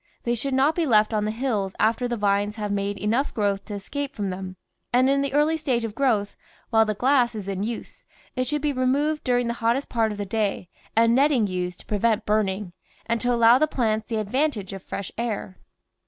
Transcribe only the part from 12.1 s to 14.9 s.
burning, and to allow the plants the advan tage of